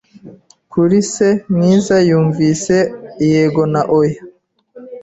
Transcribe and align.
Kuri 0.71 0.97
se 1.13 1.29
mwiza 1.53 1.95
yumvise 2.09 2.75
yego 3.31 3.61
na 3.73 3.81
oya 3.99 4.21